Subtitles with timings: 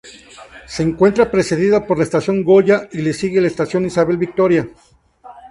[0.65, 4.67] Se encuentra precedida por la Estación Goya y le sigue la Estación Isabel Victoria.